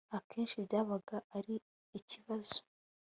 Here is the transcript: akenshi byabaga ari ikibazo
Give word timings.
akenshi 0.17 0.55
byabaga 0.65 1.15
ari 1.37 1.55
ikibazo 1.97 2.57